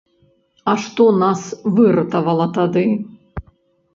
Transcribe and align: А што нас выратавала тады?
А 0.71 0.73
што 0.85 1.05
нас 1.23 1.43
выратавала 1.75 2.45
тады? 2.57 2.85